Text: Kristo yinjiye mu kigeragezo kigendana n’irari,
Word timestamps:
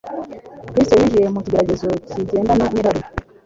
Kristo 0.71 0.93
yinjiye 0.99 1.27
mu 1.33 1.39
kigeragezo 1.45 1.87
kigendana 2.09 2.65
n’irari, 2.71 3.01